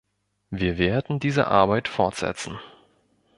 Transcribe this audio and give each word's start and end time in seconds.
Wir 0.49 0.79
werden 0.79 1.19
diese 1.19 1.45
Arbeit 1.49 1.87
fortsetzen. 1.87 2.59